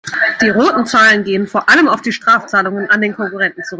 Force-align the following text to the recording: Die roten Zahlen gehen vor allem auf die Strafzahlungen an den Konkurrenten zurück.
Die 0.41 0.49
roten 0.49 0.87
Zahlen 0.87 1.23
gehen 1.23 1.45
vor 1.45 1.69
allem 1.69 1.87
auf 1.87 2.01
die 2.01 2.11
Strafzahlungen 2.11 2.89
an 2.89 3.01
den 3.01 3.15
Konkurrenten 3.15 3.63
zurück. 3.63 3.69